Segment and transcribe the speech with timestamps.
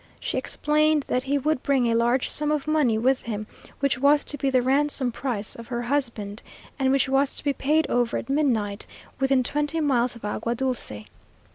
[0.19, 3.45] She explained that he would bring a large sum of money with him,
[3.81, 6.41] which was to be the ransom price of her husband,
[6.79, 8.87] and which was to be paid over at midnight
[9.19, 11.03] within twenty miles of Agua Dulce.